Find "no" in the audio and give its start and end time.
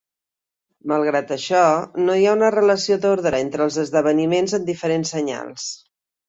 2.07-2.15